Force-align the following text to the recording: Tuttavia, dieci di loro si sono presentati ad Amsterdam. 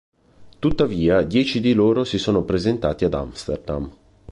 Tuttavia, 0.57 1.21
dieci 1.21 1.59
di 1.59 1.73
loro 1.73 2.03
si 2.05 2.17
sono 2.17 2.41
presentati 2.41 3.05
ad 3.05 3.13
Amsterdam. 3.13 3.87